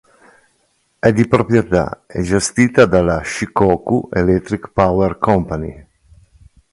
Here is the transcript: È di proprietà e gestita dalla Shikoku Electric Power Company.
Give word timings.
È 0.97 1.13
di 1.13 1.27
proprietà 1.27 2.05
e 2.07 2.23
gestita 2.23 2.87
dalla 2.87 3.23
Shikoku 3.23 4.09
Electric 4.11 4.71
Power 4.73 5.19
Company. 5.19 5.85